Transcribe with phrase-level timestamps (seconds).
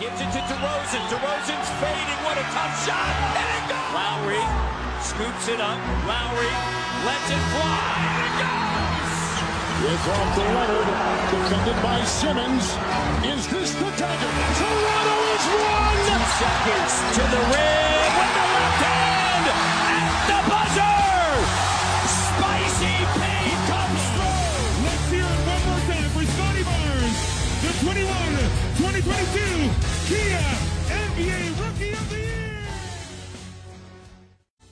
[0.00, 1.02] Gives it to DeRozan.
[1.08, 2.20] DeRozan's fading.
[2.26, 3.12] What a tough shot.
[3.36, 3.90] And it goes.
[3.96, 4.44] Lowry
[5.00, 5.78] scoops it up.
[6.04, 6.52] Lowry
[7.06, 7.96] lets it fly.
[8.04, 8.86] And it goes.
[9.76, 10.88] It's off to Leonard,
[11.30, 12.64] defended by Simmons.
[13.24, 14.32] Is this the dagger?
[14.56, 16.00] Toronto is one!
[16.08, 18.05] Two seconds to the rim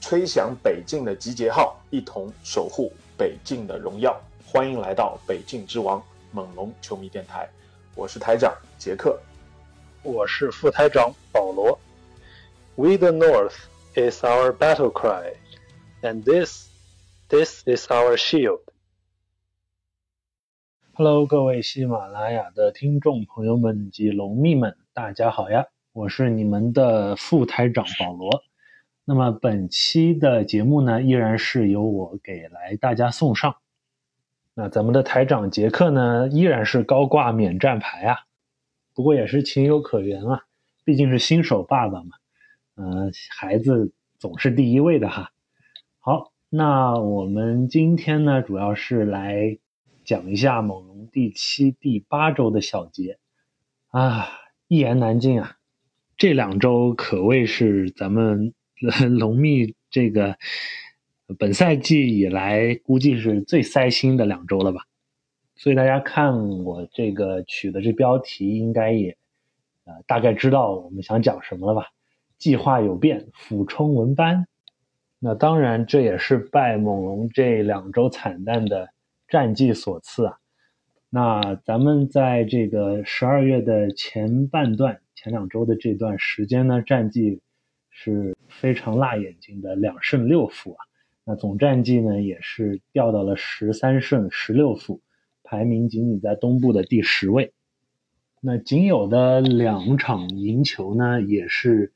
[0.00, 4.20] 吹响北境的集结号，一同守护北境的荣耀。
[4.44, 7.48] 欢迎来到北境之王猛龙球迷电台，
[7.94, 9.18] 我是台长杰克。
[10.02, 11.78] 我是副台长保罗。
[12.76, 13.54] We the North
[13.94, 15.34] is our battle cry,
[16.02, 16.68] and this,
[17.28, 18.63] this is our shield.
[20.96, 25.66] Hello，各位喜马拉雅的听众朋友们及龙蜜们，大家好呀！
[25.92, 28.44] 我是你们的副台长保罗。
[29.04, 33.56] 那么本期的节目呢，依然是由我给来大家送上。
[34.54, 38.18] 那咱们的台长杰克呢，依然是高挂免战牌啊，
[38.94, 40.44] 不过也是情有可原啊，
[40.84, 42.10] 毕竟是新手爸爸嘛，
[42.76, 45.32] 嗯、孩子总是第一位的哈。
[45.98, 49.58] 好，那我们今天呢，主要是来
[50.04, 53.18] 讲一下猛龙第七、第八周的小结
[53.88, 54.28] 啊，
[54.68, 55.56] 一言难尽啊，
[56.16, 58.52] 这两周可谓是咱们
[59.18, 60.36] 龙 蜜这个
[61.38, 64.82] 本赛季以来估计是最塞心的两周了吧。
[65.56, 69.16] 所以大家看我这个取的这标题，应该也
[69.84, 71.88] 呃大概知道我们想讲什么了吧？
[72.36, 74.46] 计划有变，俯冲文班。
[75.18, 78.90] 那当然，这也是拜猛龙这两周惨淡的
[79.34, 80.38] 战绩所赐啊。
[81.10, 87.40] 那咱们在这个十二月的前半段、前两周的这段时间呢，战绩
[87.90, 90.86] 是非常辣眼睛的，两胜六负啊。
[91.24, 95.00] 那总战绩呢，也是掉到了十三胜十六负。
[95.42, 97.52] 排名仅仅在东部的第十位。
[98.40, 101.92] 那仅有的两场赢球呢，也是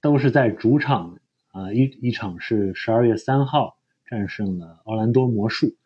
[0.00, 1.20] 都是在主场
[1.52, 5.76] 啊、一一场是十二月三号战胜了奥兰多魔术，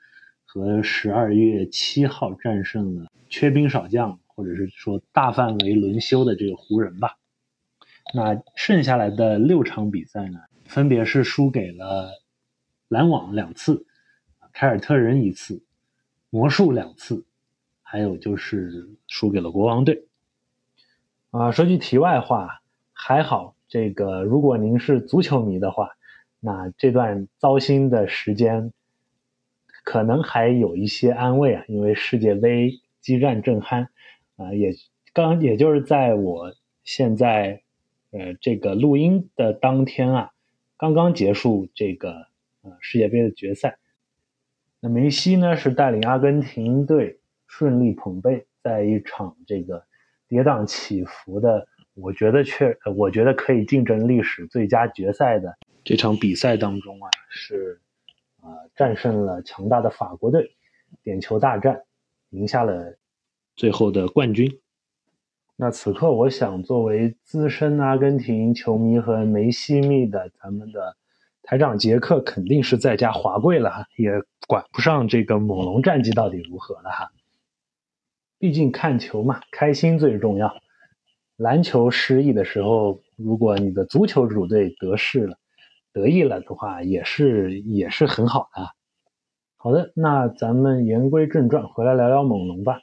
[0.55, 7.17] 和十二月七号战胜了缺兵少将或者是说大范围轮休的这个湖人吧。
[8.13, 12.11] 那剩下来的六场比赛呢，分别是输给了
[12.89, 13.87] 篮网两次，
[14.53, 15.65] 凯尔特人一次。
[16.29, 17.25] 魔术两次，
[17.83, 20.07] 还有就是输给了国王队。
[21.31, 22.61] 啊，说句题外话，
[22.93, 25.93] 还好这个，如果您是足球迷的话，
[26.41, 28.71] 那这段糟心的时间
[29.83, 33.89] 可能还有一些安慰啊，因为世界杯激战正酣
[34.37, 34.73] 啊，也
[35.13, 36.55] 刚也就是在我
[36.85, 37.63] 现在
[38.11, 40.31] 呃这个录音的当天啊，
[40.77, 42.27] 刚刚结束这个
[42.63, 43.79] 呃世界杯的决赛。
[44.81, 49.85] 那梅西呢是带领阿根廷队顺利捧杯，在一场这个
[50.27, 57.81] 跌宕起伏的，我觉得确，我觉得可以竞争历史最佳决赛的这场比赛当中啊，是
[58.43, 60.55] 啊、战胜了强大的法国队，
[61.03, 61.85] 点球大战
[62.29, 62.99] 赢下了
[63.57, 64.61] 最后的冠军。
[65.57, 70.97] 那此刻，我想作为资深阿根廷球迷和梅西迷的咱们的。
[71.45, 74.13] 台长杰克肯定是在家华贵了，也
[74.47, 77.11] 管不上这个猛龙战绩到底如何了哈。
[78.39, 80.55] 毕竟看球嘛，开心最重要。
[81.37, 85.37] 篮球失意的时候，如果你的足球主队得势了、
[85.93, 88.71] 得意了的话，也是也是很好的。
[89.57, 92.81] 好的，那咱们言归正传，回来聊聊猛龙吧。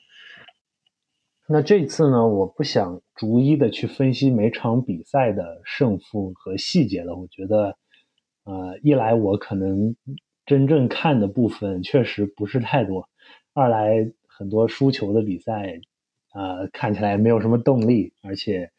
[1.47, 7.77] 那这次呢，我不想逐一的去分析每场比赛的胜负和细节了，我觉得。
[8.45, 9.95] 呃，一来我可能
[10.43, 13.07] 真正看的部分确实不是太多，
[13.53, 15.79] 二来很多输球的比赛，
[16.33, 18.71] 呃，看起来没有什么动力，而且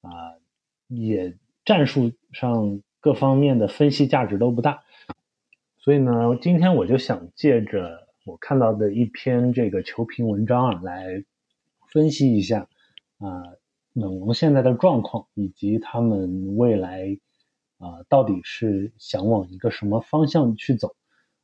[0.00, 0.40] 啊、呃，
[0.88, 4.82] 也战术上各方面的分析价值都不大。
[5.76, 11.22] 所以呢，今天我就想借着我看到的一篇这个球评文章啊，来
[11.88, 12.68] 分析一下
[13.18, 13.58] 啊、呃，
[13.92, 17.18] 猛龙现在的状况以及他们未来。
[17.84, 20.94] 啊、到底是想往一个什么方向去走？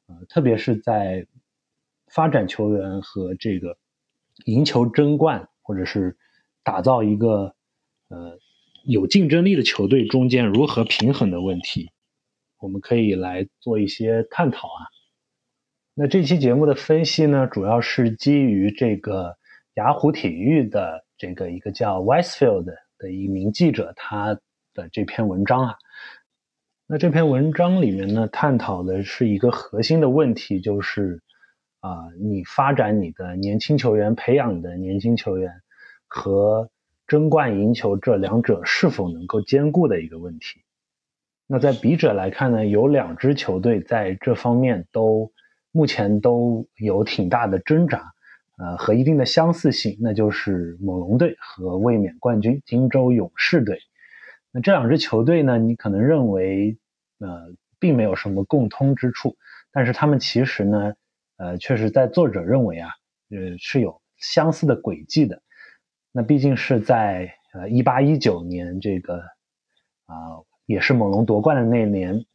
[0.06, 1.26] 呃，特别是在
[2.06, 3.76] 发展球员和这个
[4.44, 6.16] 赢球争冠，或者是
[6.62, 7.56] 打造一个
[8.06, 8.38] 呃
[8.90, 11.90] 有竞争力的球队中间如何平衡的问题，
[12.58, 14.80] 我们可以来做一些探讨啊。
[15.92, 19.36] 那这期节目的分析呢，主要是基于这个
[19.74, 22.64] 雅虎体育的这个一个叫 Weisfield
[22.96, 24.40] 的一名记者他
[24.72, 25.74] 的这篇文章啊。
[26.86, 31.20] 那这篇文章里面呢，探讨的是一个核心的问题，就是
[31.80, 35.52] 啊，你发展你的年轻球员，培养你的年轻球员
[36.06, 36.70] 和
[37.08, 40.60] 争冠赢球这两者是否能够兼顾的一个问题。
[41.46, 45.32] 那在笔者来看呢，有两支球队在这方面都
[45.72, 48.12] 目前都有挺大的挣扎，
[48.58, 53.78] 呃，和一定的相似性，那就是猛龙队和卫冕冠军金州勇士队。
[54.50, 56.76] 那这两支球队呢，你可能认为
[57.20, 59.38] 呃并没有什么共通之处，
[59.72, 60.94] 但是他们其实呢，
[61.38, 62.90] 呃，确实在作者认为啊，
[63.30, 65.40] 呃是有相似的轨迹的。
[66.12, 69.18] 那毕竟是在呃一八一九年这个
[70.06, 70.44] 啊。
[70.68, 72.26] 也是猛龙夺冠的那年，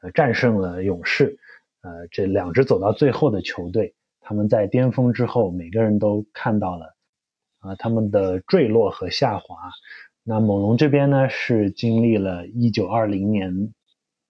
[0.00, 1.38] 呃，战胜了勇士，
[1.82, 6.94] 呃，这两支走到最后的球队，他们在巅峰之后，每个人都看到了，
[7.60, 9.72] 啊，他们的坠落和下滑。
[10.24, 13.74] 那猛龙这边呢，是经历了一九二零年，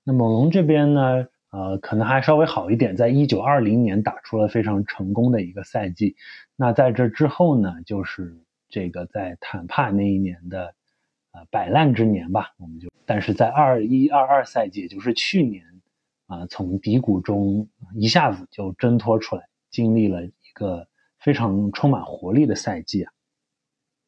[0.02, 6.16] 那猛龙这边呢，呃，可能还稍微好一点，在一九二零年打出了非常成功的一个赛季。
[6.56, 8.40] 那在这之后呢，就是
[8.72, 10.74] 这个在坦帕那一年的。
[11.34, 15.64] 呃，摆烂之年吧，我们就，但是在二一二二赛季，也就是去年，
[16.26, 20.86] 啊，从低谷中一下子就挣脱出来，经历了一个
[21.20, 23.12] 非常充满活力的赛季啊。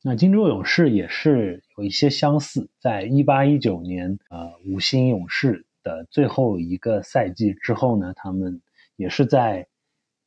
[0.02, 8.60] 那金州勇士也是有一些相似，在一八一九年，呃，五星勇士的最后一个赛季之后呢，他们
[8.96, 9.66] 也是在，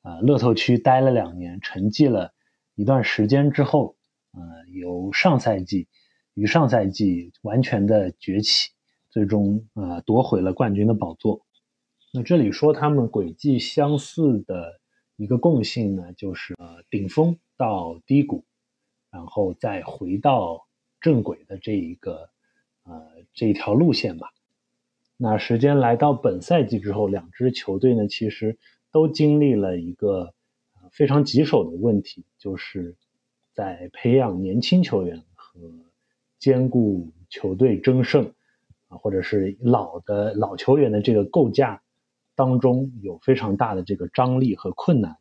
[0.01, 2.33] 呃，乐透区待了两年，沉寂了
[2.73, 3.96] 一段时间之后，
[4.37, 5.87] 呃，由上赛季。
[6.33, 8.69] 与上赛季完全的崛起，
[9.09, 11.41] 最终呃夺回了冠军的宝座。
[12.13, 14.79] 那这里说他们轨迹相似的
[15.15, 18.45] 一个共性呢，就是呃顶峰到低谷，
[19.09, 20.67] 然后再回到
[21.01, 22.29] 正轨的这一个
[22.83, 23.01] 呃
[23.33, 24.27] 这一条路线吧。
[25.17, 28.59] 那时间来到本赛季之后，两支球队呢其实
[28.91, 30.35] 都经历了一个
[30.91, 32.95] 非常棘手的问题，就是
[33.57, 35.59] 在培养年轻球员和
[36.37, 38.31] 兼顾球队争胜
[38.87, 41.81] 啊，或者是老的老球员的这个构架
[42.35, 45.17] 当中有非常大的这个张力和困难。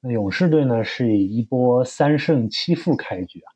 [0.00, 3.52] 那勇士队呢是以一波三胜七负开局啊。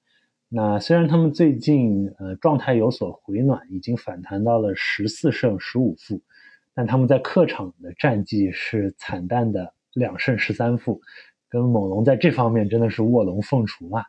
[0.48, 6.22] 那虽然他们最近呃状态有所回暖，已经反弹到了十四胜十五负，
[6.72, 11.00] 但他们在客场的战绩是惨淡的两胜十三负，
[11.54, 14.04] 跟猛龙在这方面真的是卧龙凤雏啊。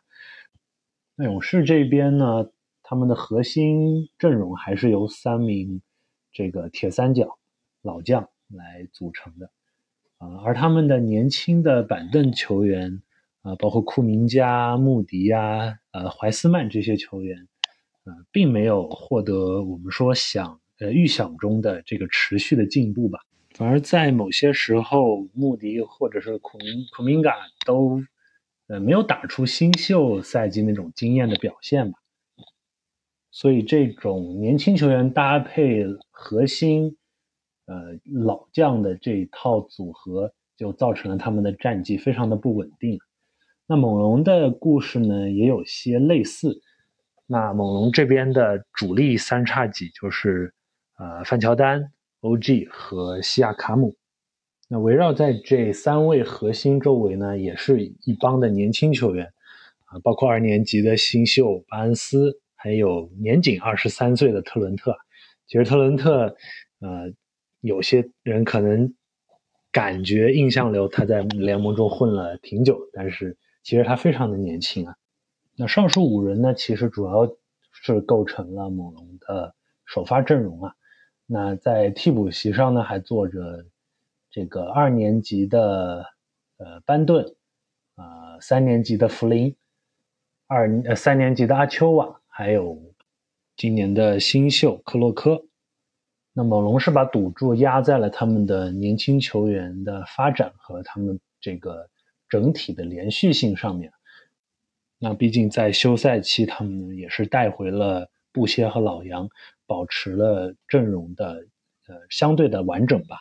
[1.14, 2.50] 那勇士这边呢？
[2.88, 5.82] 他们的核心阵容还是由三名
[6.30, 7.36] 这个铁三角
[7.82, 9.50] 老将来组成的，
[10.18, 13.02] 啊，而他们的年轻的板凳球员
[13.42, 17.48] 啊，包括库明加、穆迪呀、呃怀斯曼这些球员，
[18.04, 23.18] 呃，并没有获得我们说想呃预想中的这个持续的进步吧，
[23.56, 28.02] 反而在某些时候，穆迪或者是库明库明嘎都
[28.66, 31.98] 呃没有打出新秀赛季那种惊艳的表现吧。
[33.30, 36.98] 所以这种年轻球员搭配核心，
[37.64, 42.98] 呃老将的这一套组合，就造成了他们的战绩非常的不稳定。
[43.66, 46.60] 那猛龙的故事呢，也有些类似。
[47.26, 50.52] 那猛龙这边的主力三叉戟就是
[50.98, 51.90] 呃范乔丹、
[52.26, 53.94] OG 和西亚卡姆。
[54.68, 59.32] 那围绕在这三位核心周围呢，也是一帮的年轻球员
[59.84, 62.40] 啊，包括二年级的新秀巴恩斯。
[62.58, 64.96] 还有年仅二十三岁的特伦特，
[65.46, 66.34] 其实特伦特，
[66.80, 67.12] 呃，
[67.60, 68.92] 有些人可能
[69.70, 74.96] 感觉印象流他在联盟中混了挺久，但是其实他非常的年轻啊。
[75.54, 77.30] 那上述五人呢，其实主要
[77.70, 79.54] 是构成了猛龙的
[79.84, 80.74] 首发阵容啊。
[81.26, 83.66] 那在替补席上呢，还坐着
[84.30, 86.06] 这个二年级的
[86.58, 87.34] 呃班顿，
[87.96, 89.56] 啊三年级的弗林，
[90.46, 92.20] 二呃三年级的阿丘瓦。
[92.28, 92.78] 还有
[93.56, 95.42] 今年的新秀克洛科，
[96.34, 101.88] 那猛龙是把赌注压在了他们的年轻球员的发展和他们这个
[102.28, 103.90] 整体的连续性上面。
[104.98, 109.26] 那毕竟在休赛期，他们也是带回了布歇和老杨，
[109.66, 111.46] 保持了阵容的
[111.88, 113.16] 呃相对的完整吧。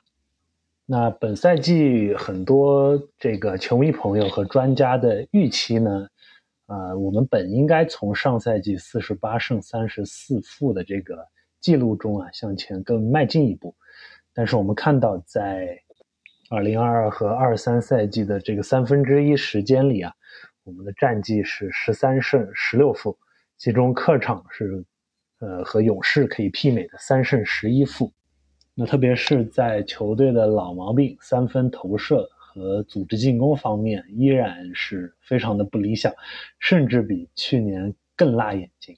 [0.85, 6.09] 那本赛季很多这个球迷朋友和专家的预期呢？
[6.65, 11.25] 啊，我们本应该从上赛季四十八胜三十四负的这个
[11.61, 13.73] 记录中啊向前更迈进一步，
[14.33, 15.79] 但是我们看到在
[16.49, 20.13] 二零二二和二三赛季的这个三分之一时间里啊，
[20.65, 23.17] 我们的战绩是十三胜十六负，
[23.57, 24.83] 其中客场是
[25.45, 28.11] 呃和勇士可以媲美的三胜十一负。
[28.73, 36.11] 那特别是在球队的老毛病三分投射和组织进攻方面，依然是非常的不理想，
[36.59, 38.97] 甚至比去年更辣眼睛。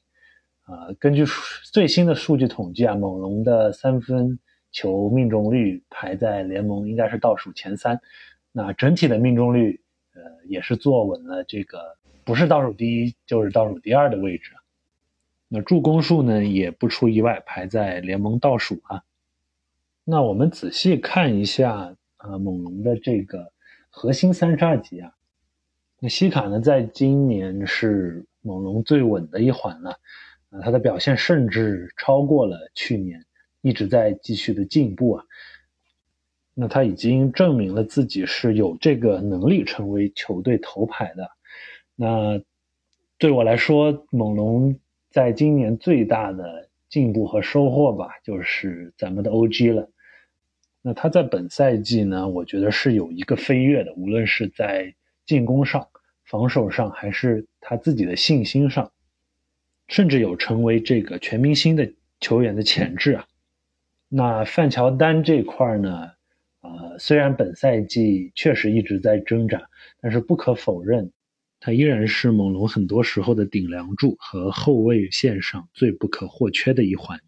[0.63, 1.23] 啊，根据
[1.71, 4.39] 最新的数据统计啊，猛龙的三分
[4.71, 7.99] 球命中率排在联盟应该是倒数前三。
[8.51, 9.79] 那整体的命中率，
[10.15, 11.79] 呃，也是坐稳了这个
[12.25, 14.51] 不是倒数第一就是倒数第二的位置。
[15.47, 19.03] 那助攻数呢，也不出意外排在联盟倒数啊。
[20.03, 23.51] 那我们仔细看一下啊，猛龙的这个
[23.89, 25.13] 核心三叉戟啊，
[25.99, 29.91] 那西卡呢，在今年是猛龙最稳的一环了，
[30.49, 33.25] 啊，他的表现甚至超过了去年，
[33.61, 35.25] 一直在继续的进步啊。
[36.53, 41.29] 那他已经证明了自己是有这个能力成为球队头牌的。
[41.95, 42.41] 那
[43.17, 49.89] 对我来说，猛龙在今年最大的进步和收获吧，就是咱们的 OG 了。
[50.81, 54.93] 那他在本赛季呢，我觉得是有一个飞跃的，无论是在
[55.25, 55.87] 进攻上、
[56.23, 58.91] 防守上，还是他自己的信心上，
[59.87, 63.27] 甚至有成为这个全明星的球员的潜质啊。
[64.07, 66.11] 那范乔丹这块呢，
[66.61, 69.61] 呃，虽然本赛季确实一直在挣扎，
[69.99, 71.11] 但是不可否认，
[71.59, 77.19] 他依然是猛龙很多时候的顶梁柱和后卫线上最不可或缺的一环。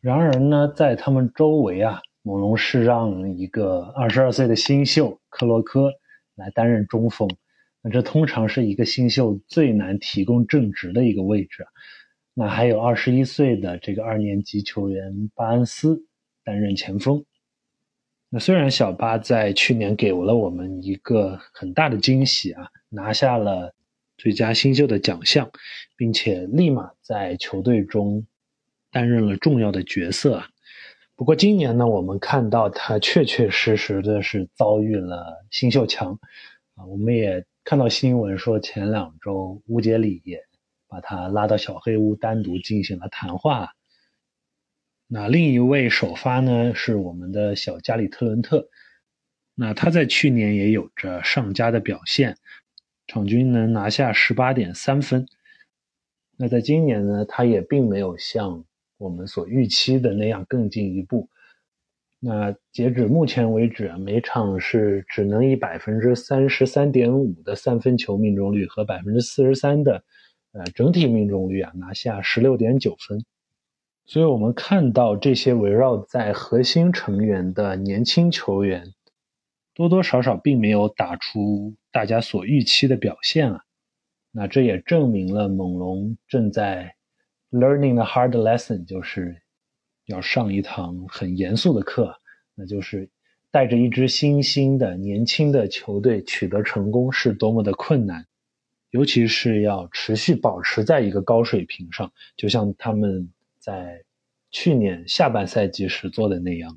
[0.00, 2.00] 然而呢，在他们周围啊。
[2.26, 5.92] 猛龙是让一个二十二岁的新秀克洛科
[6.34, 7.28] 来担任中锋，
[7.82, 11.66] 那这通常是一个新秀最难提供正职的一个位置。
[12.32, 16.06] 那还有二十一岁的这个二年级球员巴恩斯
[16.42, 17.26] 担任前锋。
[18.30, 23.74] 那虽然小巴在去年给了我们一个很大的惊喜啊，拿下了
[24.16, 25.50] 最佳新秀的奖项，
[25.96, 28.26] 并且立马在球队中
[28.90, 30.48] 担任了重要的角色啊。
[31.16, 36.18] 不过今年呢，我们看到他确确实实的是遭遇了新秀墙，
[36.74, 40.40] 啊，我们也看到新闻说前两周乌杰里也
[40.88, 43.70] 把他拉到小黑屋单独进行了谈话。
[45.06, 48.68] 那另一位首发呢是我们的小加里特伦特，
[49.54, 52.36] 那他在去年也有着上佳的表现，
[53.06, 55.26] 场均能拿下十八点三分。
[56.36, 58.64] 那在今年呢，他也并没有像。
[58.96, 61.28] 我们所预期的那样更进一步。
[62.20, 70.04] 那截止目前为止啊，每场是只能以百分之三十三点五的三分球命中率和百分之四十三的
[70.52, 73.24] 呃整体命中率啊，拿下十六点九分。
[74.06, 78.94] 所以我们看到这些围绕在核心成员的年轻球员，
[79.74, 83.60] 多多少少并没有打出大家所预期的表现啊。
[84.30, 86.96] 那这也证明了猛龙正在。
[87.50, 89.40] Learning the hard lesson 就是
[90.06, 92.16] 要上一堂很严肃的课，
[92.56, 93.08] 那就是
[93.52, 98.26] 带着一支新兴的年轻的球队取得成功是多么的困难，
[98.90, 104.02] 尤其是要持续保持在一个高水平上，就像他们在
[104.50, 106.76] 去年下半赛季时做的那样。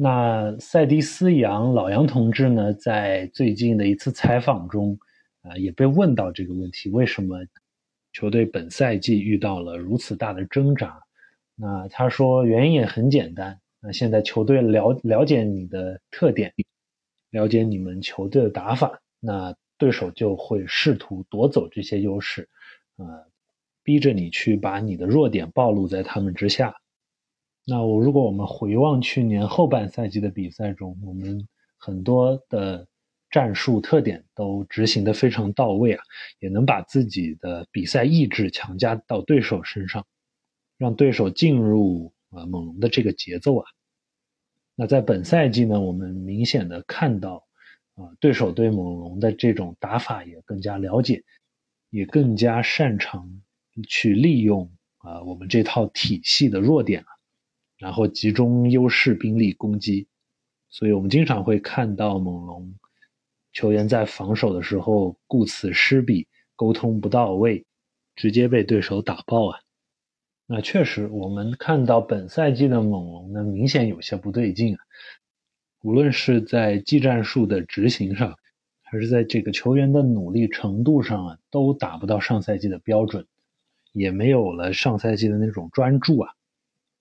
[0.00, 4.96] 那塞迪斯杨老杨同志呢，在最近的一次采访中
[5.42, 7.36] 啊，也被问到这个问题：为什么？
[8.12, 11.02] 球队本赛季遇到了如此大的挣扎，
[11.56, 13.58] 那他说原因也很简单。
[13.80, 16.54] 那现在球队了了解你的特点，
[17.30, 22.48] 了解你们球队的打法，那对手就会试图夺走这些优势，
[22.98, 23.26] 呃，
[23.82, 26.76] 逼着你去把你的弱点暴露在他们之下。
[27.70, 31.46] 那我如果我们回望去年后半赛季的比赛中，我们
[31.76, 32.88] 很多的。
[33.30, 36.02] 战术特点都执行的非常到位啊，
[36.38, 40.06] 也能把自己的比赛意志强加到对手身上，
[40.78, 43.66] 让对手进入啊猛龙的这个节奏啊。
[44.74, 47.46] 那在本赛季呢，我们明显的看到
[47.96, 51.22] 啊，对手对猛龙的这种打法也更加了解，
[51.90, 53.42] 也更加擅长
[53.86, 57.08] 去利用啊我们这套体系的弱点啊，
[57.78, 60.06] 然后集中优势兵力攻击。
[60.68, 62.74] 所以我们经常会看到猛龙。
[63.52, 67.64] 球员在防守的时候顾此失彼，沟通不到位，
[68.14, 69.60] 直接被对手打爆啊！
[70.46, 74.80] 那确实，我们看到本赛季的猛龙呢，明显有些不对劲啊。
[75.82, 78.36] 无论是在技战术的执行上，
[78.82, 83.26] 还是在这个球员的努力程度上啊，都达不到上赛季的标准，
[83.92, 86.34] 也没有了上赛季的那种专注啊。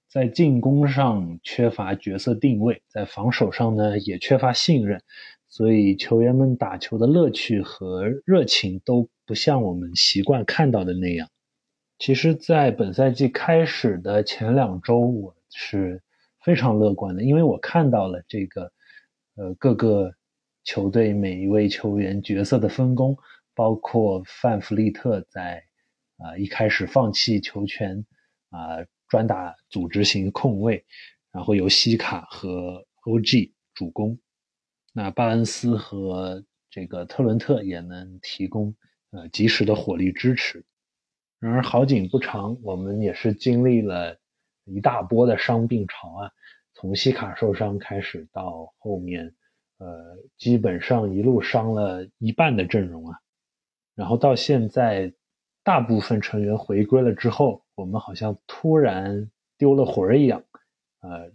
[0.10, 5.02] 在进攻上缺乏角色定位，在防守上呢也缺乏信任。
[5.50, 11.30] 所以球员们打球的乐趣和热情都不像我们习惯看到的那样。
[12.00, 16.04] 其实，在本赛季开始的前两周，我是
[16.44, 18.72] 非常乐观的，因为我看到了这个，
[19.36, 20.14] 呃，各个
[20.64, 23.18] 球队每一位球员角色的分工，
[23.56, 25.64] 包括范弗利特在
[26.18, 28.06] 啊一开始放弃球权，
[28.50, 30.86] 啊专打组织型控卫，
[31.32, 34.20] 然后由西卡和 OG 主攻，
[34.94, 38.76] 那巴恩斯和这个特伦特也能提供
[39.12, 40.66] 呃及时的火力支持。
[41.40, 44.18] 然而好景不长，我们也是经历了
[44.66, 46.32] 一大波的伤病潮啊！
[46.74, 49.36] 从西卡受伤开始，到后面，
[49.78, 53.18] 呃，基本上一路伤了一半的阵容啊。
[53.94, 55.14] 然后到现在，
[55.64, 60.44] 大部分成员回归了之后，我们好像突然丢了魂儿一样，
[61.02, 61.32] 呃，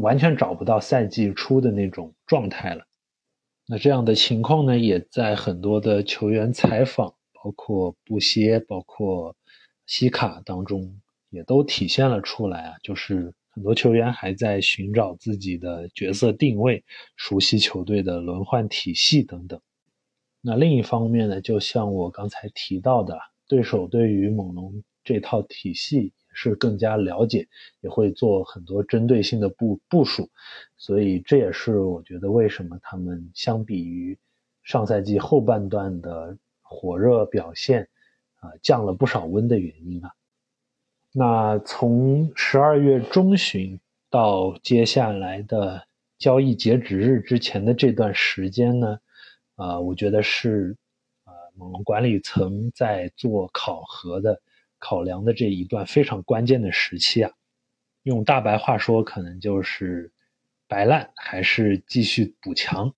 [0.00, 2.86] 完全找不到赛季初的那种状态了。
[3.66, 7.14] 那这样的情况呢，也在很多的球员采访。
[7.42, 9.36] 包括布歇，包括
[9.84, 12.76] 西卡当中，也都体现了出来啊。
[12.82, 16.82] 就是很多球员还在寻找自己的角色定位，
[17.16, 19.60] 熟悉球队的轮换体系等等。
[20.40, 27.46] 那另一方面呢，就像我刚才提到的，对手对于猛龙这套体系也是更加了解，
[27.80, 30.30] 也会做很多针对性的部部署。
[30.76, 34.18] 所以这也是我觉得为什么他们相比于
[34.62, 36.36] 上赛季后半段的。
[36.66, 37.88] 火热表现，
[38.40, 40.10] 啊，降了不少温的原因啊。
[41.12, 43.78] 那从十二月中旬
[44.10, 45.86] 到接下来的
[46.18, 48.98] 交易截止日之前的这段时间呢，
[49.54, 50.76] 啊，我觉得是
[51.22, 54.40] 啊，猛龙管理层在做考核的、
[54.84, 57.32] 考量的这一段非常关键的时期啊。
[58.02, 60.12] 用大白话说，可能就是
[60.68, 62.94] 白烂还是继续补强。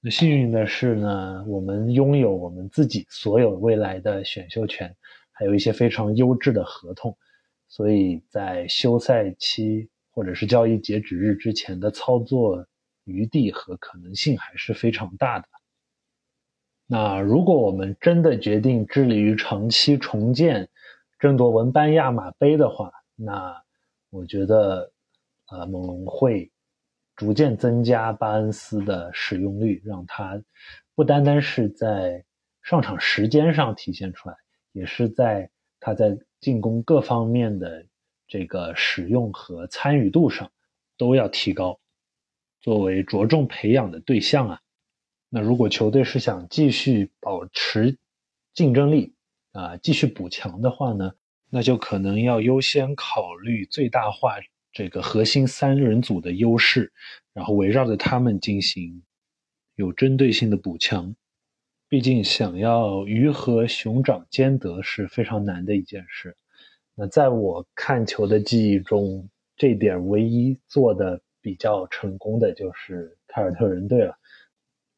[0.00, 4.96] 那幸运的是呢，我们拥有我们自己所有未来的选秀权，
[5.32, 7.14] 还有一些非常优质的合同，
[7.68, 12.66] 所以在休赛期或者是交易截止日之前的操作
[13.04, 15.46] 余地和可能性还是非常大的。
[16.86, 20.70] 那如果我们真的决定致力于长期重建、
[21.18, 23.62] 争夺文班亚马杯的话，那
[24.10, 24.92] 我觉得，
[25.46, 26.50] 呃，猛龙会。
[27.16, 30.40] 逐渐增加巴恩斯的使用率，让他
[30.94, 32.24] 不单单是在
[32.62, 34.36] 上场时间上体现出来，
[34.70, 35.50] 也是在
[35.80, 37.84] 他在进攻各方面的
[38.28, 40.52] 这个使用和参与度上
[40.96, 41.80] 都要提高，
[42.60, 44.60] 作为着重培养的对象啊。
[45.28, 47.98] 那如果球队是想继续保持
[48.54, 49.16] 竞争力
[49.52, 51.12] 啊，继续补强的话呢，
[51.50, 54.36] 那就可能要优先考虑最大化。
[54.70, 56.92] 这个核心三人组的优势，
[57.32, 59.02] 然后围绕着他们进行
[59.74, 61.16] 有针对性的补强。
[61.88, 66.36] 毕竟想要鱼和熊掌兼得是非常难的一件事。
[66.94, 74.14] 那在我看球的记忆中，这点唯一做的比较成功的就是凯尔特人队了。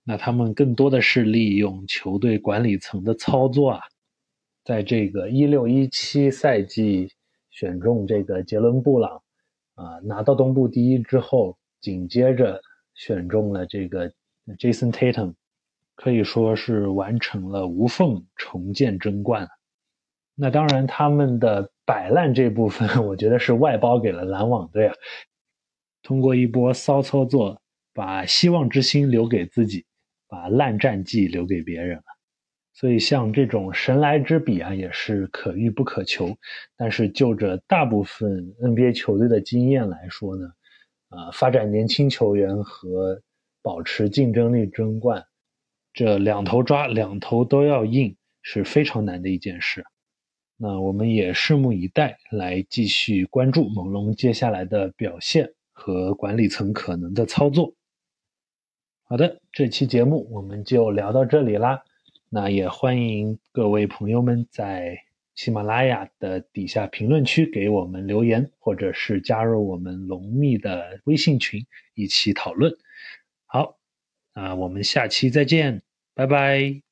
[0.03, 3.81] 那他们更多的是利用球队管理层的操作啊，
[4.71, 7.11] 在这个一六一七赛季
[7.51, 9.21] 选中这个杰伦布朗。
[9.75, 12.61] 啊，拿到东部第一之后，紧接着
[12.95, 14.13] 选中了这个
[14.61, 15.35] Jason Tatum，
[15.97, 19.49] 可以说是完成了无缝重建争冠。
[20.37, 24.95] 那当然，他们的摆烂这部分， 我觉得是外包给了篮网队啊。
[26.05, 27.61] 通过一波骚操作，
[27.93, 29.85] 把希望之星留给自己，
[30.29, 32.05] 把烂战绩留给别人了。
[32.81, 36.35] 所以，像这种神来之笔啊，也是可遇不可求。
[36.79, 40.47] 但是，就着大部分 NBA 球队的经验来说呢，
[41.11, 43.21] 啊，发展年轻球员和
[43.61, 45.23] 保持竞争力争冠，
[45.93, 49.85] 这两头抓，两头都要硬，是非常难的一件事。
[50.57, 57.75] 那我们也拭目以待，来继续关注猛龙接下来的表现和管理层可能的操作。
[59.03, 61.83] 好的，这期节目我们就聊到这里啦。
[62.33, 64.97] 那也欢迎各位朋友们在
[65.35, 72.73] 喜马拉雅的底下评论区给我们留言，或者是加入我们龙密的微信群一起讨论。
[73.47, 73.79] 好，
[74.33, 75.83] 啊我们下期再见，
[76.14, 76.89] 拜拜。